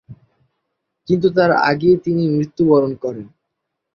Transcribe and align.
কিন্তু 1.07 1.27
তার 1.37 1.51
আগেই 1.69 1.97
তিনি 2.05 2.23
মৃত্যুবরণ 2.29 2.91
করেন। 3.03 3.27